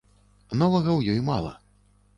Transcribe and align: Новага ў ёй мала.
Новага 0.61 0.91
ў 0.99 1.17
ёй 1.17 1.21
мала. 1.31 1.53